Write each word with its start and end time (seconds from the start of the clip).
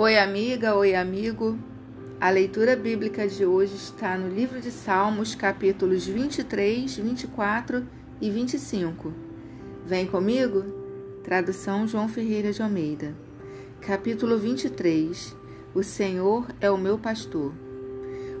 Oi, 0.00 0.16
amiga, 0.16 0.76
oi, 0.76 0.94
amigo. 0.94 1.58
A 2.20 2.30
leitura 2.30 2.76
bíblica 2.76 3.26
de 3.26 3.44
hoje 3.44 3.74
está 3.74 4.16
no 4.16 4.32
livro 4.32 4.60
de 4.60 4.70
Salmos, 4.70 5.34
capítulos 5.34 6.06
23, 6.06 6.98
24 6.98 7.84
e 8.20 8.30
25. 8.30 9.12
Vem 9.84 10.06
comigo? 10.06 10.62
Tradução 11.24 11.84
João 11.88 12.08
Ferreira 12.08 12.52
de 12.52 12.62
Almeida. 12.62 13.12
Capítulo 13.80 14.38
23. 14.38 15.36
O 15.74 15.82
Senhor 15.82 16.46
é 16.60 16.70
o 16.70 16.78
meu 16.78 16.96
pastor. 16.96 17.52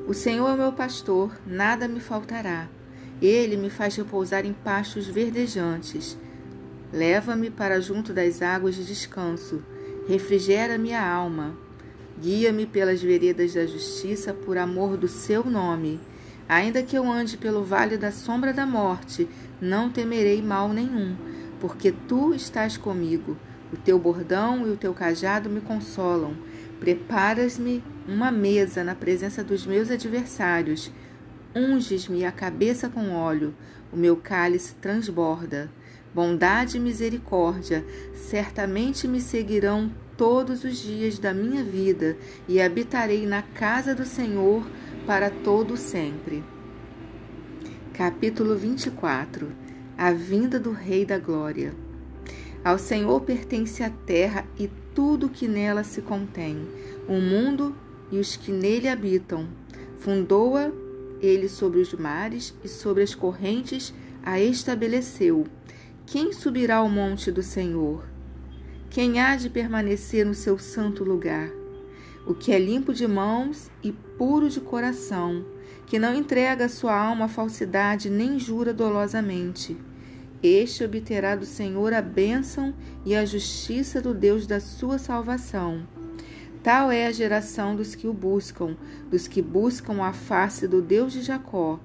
O 0.06 0.14
Senhor 0.14 0.48
é 0.50 0.54
o 0.54 0.58
meu 0.58 0.72
pastor, 0.72 1.36
nada 1.44 1.88
me 1.88 1.98
faltará. 1.98 2.68
Ele 3.20 3.56
me 3.56 3.68
faz 3.68 3.96
repousar 3.96 4.46
em 4.46 4.52
pastos 4.52 5.08
verdejantes. 5.08 6.16
Leva-me 6.92 7.50
para 7.50 7.80
junto 7.80 8.14
das 8.14 8.42
águas 8.42 8.76
de 8.76 8.84
descanso 8.84 9.60
refrigera 10.08 10.78
minha 10.78 11.06
alma. 11.06 11.54
Guia-me 12.18 12.66
pelas 12.66 13.02
veredas 13.02 13.52
da 13.52 13.66
justiça 13.66 14.32
por 14.32 14.56
amor 14.56 14.96
do 14.96 15.06
seu 15.06 15.44
nome. 15.44 16.00
Ainda 16.48 16.82
que 16.82 16.96
eu 16.96 17.08
ande 17.12 17.36
pelo 17.36 17.62
vale 17.62 17.98
da 17.98 18.10
sombra 18.10 18.54
da 18.54 18.64
morte, 18.64 19.28
não 19.60 19.90
temerei 19.90 20.40
mal 20.40 20.70
nenhum, 20.72 21.14
porque 21.60 21.92
tu 21.92 22.34
estás 22.34 22.78
comigo. 22.78 23.36
O 23.70 23.76
teu 23.76 23.98
bordão 23.98 24.66
e 24.66 24.70
o 24.70 24.78
teu 24.78 24.94
cajado 24.94 25.50
me 25.50 25.60
consolam. 25.60 26.34
Preparas-me 26.80 27.84
uma 28.08 28.30
mesa 28.30 28.82
na 28.82 28.94
presença 28.94 29.44
dos 29.44 29.66
meus 29.66 29.90
adversários. 29.90 30.90
Unges-me 31.54 32.24
a 32.24 32.32
cabeça 32.32 32.88
com 32.88 33.14
óleo, 33.14 33.54
o 33.92 33.96
meu 33.96 34.16
cálice 34.16 34.74
transborda. 34.74 35.70
Bondade 36.14 36.78
e 36.78 36.80
misericórdia 36.80 37.84
certamente 38.14 39.06
me 39.06 39.20
seguirão 39.20 39.92
todos 40.16 40.64
os 40.64 40.78
dias 40.78 41.18
da 41.18 41.32
minha 41.32 41.62
vida 41.62 42.16
e 42.48 42.60
habitarei 42.60 43.26
na 43.26 43.42
casa 43.42 43.94
do 43.94 44.04
Senhor 44.04 44.66
para 45.06 45.30
todo 45.30 45.76
sempre. 45.76 46.42
Capítulo 47.92 48.56
24 48.56 49.52
A 49.96 50.10
vinda 50.12 50.58
do 50.58 50.72
Rei 50.72 51.04
da 51.04 51.18
Glória. 51.18 51.74
Ao 52.64 52.78
Senhor 52.78 53.20
pertence 53.20 53.82
a 53.82 53.90
terra 53.90 54.44
e 54.58 54.68
tudo 54.94 55.28
que 55.28 55.46
nela 55.46 55.84
se 55.84 56.02
contém, 56.02 56.66
o 57.06 57.20
mundo 57.20 57.74
e 58.10 58.18
os 58.18 58.36
que 58.36 58.50
nele 58.50 58.88
habitam. 58.88 59.46
Fundou-a 59.98 60.72
ele 61.20 61.48
sobre 61.48 61.80
os 61.80 61.92
mares 61.94 62.54
e 62.64 62.68
sobre 62.68 63.02
as 63.02 63.14
correntes 63.14 63.92
a 64.22 64.40
estabeleceu. 64.40 65.46
Quem 66.06 66.32
subirá 66.32 66.76
ao 66.76 66.88
monte 66.88 67.30
do 67.30 67.42
Senhor? 67.42 68.04
Quem 68.90 69.20
há 69.20 69.36
de 69.36 69.50
permanecer 69.50 70.24
no 70.24 70.34
seu 70.34 70.58
santo 70.58 71.04
lugar? 71.04 71.50
O 72.26 72.34
que 72.34 72.52
é 72.52 72.58
limpo 72.58 72.92
de 72.92 73.06
mãos 73.06 73.70
e 73.82 73.92
puro 73.92 74.48
de 74.48 74.60
coração, 74.60 75.44
que 75.86 75.98
não 75.98 76.14
entrega 76.14 76.64
a 76.64 76.68
sua 76.68 76.94
alma 76.94 77.26
à 77.26 77.28
falsidade 77.28 78.10
nem 78.10 78.38
jura 78.38 78.72
dolosamente. 78.72 79.76
Este 80.42 80.84
obterá 80.84 81.34
do 81.34 81.44
Senhor 81.44 81.92
a 81.92 82.00
bênção 82.00 82.74
e 83.04 83.14
a 83.14 83.24
justiça 83.24 84.00
do 84.00 84.14
Deus 84.14 84.46
da 84.46 84.60
sua 84.60 84.98
salvação. 84.98 85.86
Tal 86.62 86.90
é 86.90 87.06
a 87.06 87.12
geração 87.12 87.76
dos 87.76 87.94
que 87.94 88.08
o 88.08 88.12
buscam, 88.12 88.76
dos 89.10 89.28
que 89.28 89.40
buscam 89.40 90.02
a 90.02 90.12
face 90.12 90.66
do 90.66 90.82
Deus 90.82 91.12
de 91.12 91.22
Jacó. 91.22 91.78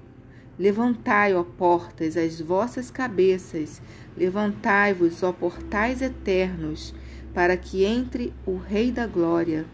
Levantai, 0.58 1.34
ó 1.34 1.44
portas, 1.44 2.16
as 2.16 2.40
vossas 2.40 2.90
cabeças, 2.90 3.80
levantai-vos, 4.16 5.22
ó 5.22 5.32
portais 5.32 6.02
eternos, 6.02 6.94
para 7.32 7.56
que 7.56 7.84
entre 7.84 8.32
o 8.44 8.56
Rei 8.56 8.90
da 8.90 9.06
Glória. 9.06 9.64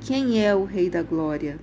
Quem 0.00 0.44
é 0.44 0.54
o 0.54 0.64
Rei 0.64 0.88
da 0.88 1.02
Glória? 1.02 1.58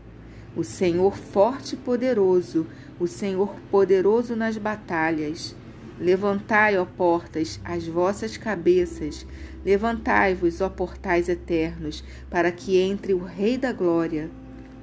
O 0.56 0.64
Senhor 0.64 1.18
forte 1.18 1.76
e 1.76 1.78
poderoso, 1.78 2.68
o 3.00 3.08
Senhor 3.08 3.56
poderoso 3.72 4.36
nas 4.36 4.58
batalhas. 4.58 5.56
Levantai, 6.00 6.78
ó 6.78 6.86
portas, 6.86 7.60
as 7.64 7.88
vossas 7.88 8.36
cabeças, 8.36 9.26
levantai-vos, 9.66 10.62
ó 10.62 10.70
portais 10.70 11.28
eternos, 11.28 12.04
para 12.30 12.52
que 12.52 12.80
entre 12.80 13.14
o 13.14 13.24
Rei 13.24 13.58
da 13.58 13.74
Glória. 13.74 14.30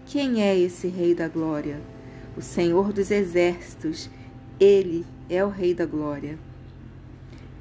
Quem 0.05 0.43
é 0.43 0.59
esse 0.59 0.89
Rei 0.89 1.15
da 1.15 1.29
Glória? 1.29 1.81
o 2.37 2.41
Senhor 2.41 2.93
dos 2.93 3.11
Exércitos, 3.11 4.09
Ele 4.59 5.05
é 5.29 5.45
o 5.45 5.49
Rei 5.49 5.75
da 5.75 5.85
Glória. 5.85 6.39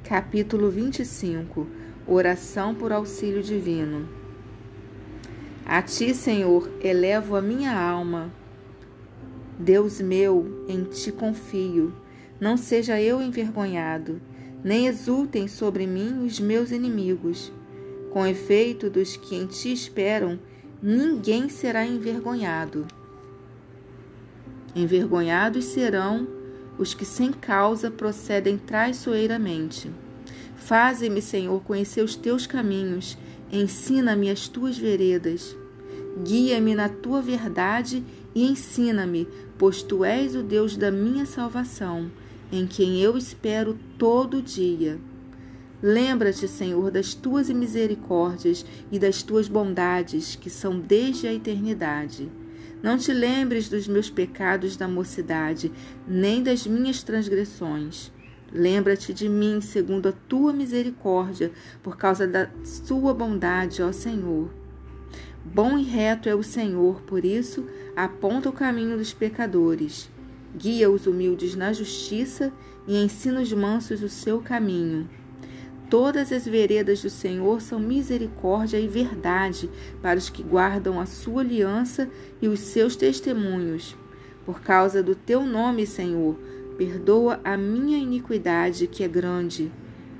Capítulo 0.02 0.70
25 0.70 1.66
Oração 2.06 2.74
por 2.74 2.90
auxílio 2.90 3.42
divino. 3.42 4.08
A 5.64 5.82
Ti, 5.82 6.14
Senhor, 6.14 6.70
elevo 6.82 7.36
a 7.36 7.42
minha 7.42 7.78
alma. 7.78 8.32
Deus 9.58 10.00
meu, 10.00 10.64
em 10.66 10.84
Ti 10.84 11.12
confio. 11.12 11.92
Não 12.40 12.56
seja 12.56 13.00
eu 13.00 13.20
envergonhado, 13.22 14.20
nem 14.64 14.86
exultem 14.86 15.48
sobre 15.48 15.86
mim 15.86 16.24
os 16.24 16.38
meus 16.38 16.70
inimigos. 16.70 17.52
Com 18.10 18.26
efeito, 18.26 18.90
dos 18.90 19.16
que 19.16 19.34
em 19.34 19.46
Ti 19.46 19.72
esperam, 19.72 20.38
ninguém 20.82 21.48
será 21.48 21.86
envergonhado. 21.86 22.86
Envergonhados 24.74 25.64
serão 25.66 26.26
os 26.78 26.94
que 26.94 27.04
sem 27.04 27.32
causa 27.32 27.90
procedem 27.90 28.56
traiçoeiramente. 28.56 29.90
Faze-me, 30.56 31.20
Senhor, 31.20 31.62
conhecer 31.62 32.02
os 32.02 32.14
teus 32.14 32.46
caminhos, 32.46 33.18
ensina-me 33.50 34.30
as 34.30 34.48
tuas 34.48 34.78
veredas. 34.78 35.56
Guia-me 36.24 36.74
na 36.74 36.88
tua 36.88 37.20
verdade 37.20 38.02
e 38.34 38.46
ensina-me, 38.46 39.28
pois 39.58 39.82
tu 39.82 40.04
és 40.04 40.34
o 40.34 40.42
Deus 40.42 40.76
da 40.76 40.90
minha 40.90 41.26
salvação, 41.26 42.10
em 42.52 42.66
quem 42.66 43.00
eu 43.00 43.16
espero 43.16 43.78
todo 43.98 44.42
dia. 44.42 45.00
Lembra-te, 45.82 46.46
Senhor, 46.46 46.90
das 46.90 47.14
tuas 47.14 47.48
misericórdias 47.48 48.64
e 48.92 48.98
das 48.98 49.22
tuas 49.22 49.48
bondades, 49.48 50.36
que 50.36 50.50
são 50.50 50.78
desde 50.78 51.26
a 51.26 51.32
eternidade. 51.32 52.30
Não 52.82 52.98
te 52.98 53.12
lembres 53.12 53.68
dos 53.68 53.88
meus 53.88 54.10
pecados 54.10 54.76
da 54.76 54.86
mocidade, 54.86 55.72
nem 56.06 56.42
das 56.42 56.66
minhas 56.66 57.02
transgressões. 57.02 58.12
Lembra-te 58.52 59.14
de 59.14 59.28
mim 59.28 59.60
segundo 59.60 60.10
a 60.10 60.12
tua 60.12 60.52
misericórdia, 60.52 61.50
por 61.82 61.96
causa 61.96 62.26
da 62.26 62.50
sua 62.62 63.14
bondade, 63.14 63.82
ó 63.82 63.90
Senhor. 63.92 64.50
Bom 65.44 65.78
e 65.78 65.82
reto 65.82 66.28
é 66.28 66.34
o 66.34 66.42
Senhor, 66.42 67.00
por 67.02 67.24
isso 67.24 67.66
aponta 67.96 68.48
o 68.48 68.52
caminho 68.52 68.96
dos 68.98 69.12
pecadores. 69.12 70.10
Guia 70.54 70.90
os 70.90 71.06
humildes 71.06 71.54
na 71.54 71.72
justiça 71.72 72.52
e 72.86 73.02
ensina 73.02 73.40
os 73.40 73.52
mansos 73.52 74.02
o 74.02 74.08
seu 74.08 74.40
caminho. 74.40 75.08
Todas 75.88 76.32
as 76.32 76.46
veredas 76.46 77.02
do 77.02 77.10
Senhor 77.10 77.60
são 77.60 77.78
misericórdia 77.78 78.78
e 78.78 78.88
verdade 78.88 79.68
para 80.00 80.18
os 80.18 80.30
que 80.30 80.42
guardam 80.42 80.98
a 80.98 81.06
sua 81.06 81.42
aliança 81.42 82.08
e 82.40 82.48
os 82.48 82.60
seus 82.60 82.96
testemunhos. 82.96 83.96
Por 84.44 84.60
causa 84.60 85.02
do 85.02 85.14
teu 85.14 85.44
nome, 85.46 85.86
Senhor, 85.86 86.36
perdoa 86.76 87.40
a 87.44 87.56
minha 87.56 87.98
iniquidade, 87.98 88.86
que 88.86 89.04
é 89.04 89.08
grande. 89.08 89.70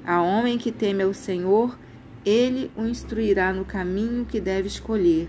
A 0.04 0.22
homem 0.22 0.59
que 0.59 0.70
teme 0.70 1.03
ao 1.03 1.14
Senhor, 1.14 1.78
ele 2.25 2.70
o 2.76 2.84
instruirá 2.84 3.53
no 3.53 3.64
caminho 3.64 4.25
que 4.25 4.41
deve 4.41 4.69
escolher. 4.69 5.28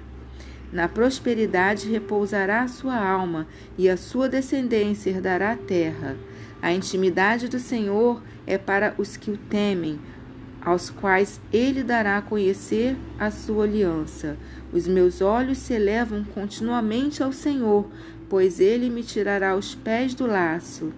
Na 0.73 0.87
prosperidade 0.87 1.87
repousará 1.87 2.63
a 2.63 2.67
sua 2.67 2.97
alma, 2.97 3.45
e 3.77 3.87
a 3.87 3.95
sua 3.95 4.27
descendência 4.27 5.11
herdará 5.11 5.51
a 5.51 5.55
terra. 5.55 6.17
A 6.59 6.73
intimidade 6.73 7.47
do 7.47 7.59
Senhor 7.59 8.23
é 8.47 8.57
para 8.57 8.95
os 8.97 9.15
que 9.15 9.29
o 9.29 9.37
temem 9.37 9.99
aos 10.59 10.89
quais 10.89 11.39
ele 11.51 11.83
dará 11.83 12.17
a 12.17 12.21
conhecer 12.23 12.97
a 13.19 13.29
sua 13.29 13.65
aliança. 13.65 14.35
Os 14.71 14.87
meus 14.87 15.21
olhos 15.21 15.59
se 15.59 15.73
elevam 15.73 16.23
continuamente 16.23 17.21
ao 17.21 17.31
Senhor, 17.31 17.87
pois 18.27 18.59
ele 18.59 18.89
me 18.89 19.03
tirará 19.03 19.55
os 19.55 19.75
pés 19.75 20.15
do 20.15 20.25
laço. 20.25 20.91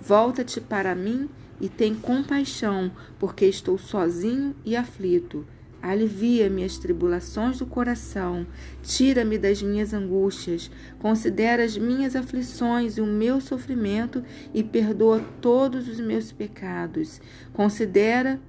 Volta-te 0.00 0.60
para 0.60 0.92
mim 0.92 1.28
e 1.60 1.68
tem 1.68 1.94
compaixão, 1.94 2.90
porque 3.18 3.44
estou 3.44 3.78
sozinho 3.78 4.56
e 4.64 4.74
aflito. 4.74 5.46
Alivia-me 5.84 6.64
as 6.64 6.78
tribulações 6.78 7.58
do 7.58 7.66
coração, 7.66 8.46
tira-me 8.82 9.36
das 9.36 9.60
minhas 9.60 9.92
angústias, 9.92 10.70
considera 10.98 11.62
as 11.62 11.76
minhas 11.76 12.16
aflições 12.16 12.96
e 12.96 13.02
o 13.02 13.06
meu 13.06 13.38
sofrimento 13.38 14.24
e 14.54 14.62
perdoa 14.62 15.22
todos 15.42 15.86
os 15.86 16.00
meus 16.00 16.32
pecados. 16.32 17.20
Considera 17.52 18.40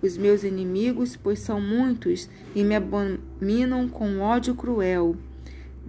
os 0.00 0.16
meus 0.16 0.42
inimigos, 0.42 1.16
pois 1.16 1.40
são 1.40 1.60
muitos 1.60 2.30
e 2.54 2.64
me 2.64 2.74
abominam 2.74 3.86
com 3.86 4.20
ódio 4.20 4.54
cruel. 4.54 5.16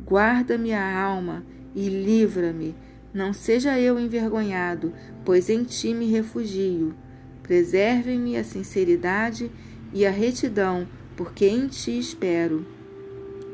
Guarda-me 0.05 0.73
a 0.73 1.01
alma 1.01 1.45
e 1.73 1.87
livra-me. 1.87 2.75
Não 3.13 3.31
seja 3.31 3.79
eu 3.79 3.97
envergonhado, 3.97 4.91
pois 5.23 5.49
em 5.49 5.63
ti 5.63 5.93
me 5.93 6.11
refugio. 6.11 6.93
Preserve-me 7.41 8.35
a 8.35 8.43
sinceridade 8.43 9.49
e 9.93 10.05
a 10.05 10.11
retidão, 10.11 10.87
porque 11.15 11.47
em 11.47 11.67
ti 11.67 11.97
espero. 11.99 12.65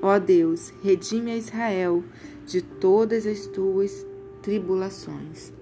Ó 0.01 0.19
Deus, 0.19 0.71
redime 0.83 1.31
a 1.31 1.37
Israel 1.37 2.03
de 2.45 2.61
todas 2.61 3.25
as 3.25 3.47
tuas 3.47 4.05
tribulações. 4.41 5.56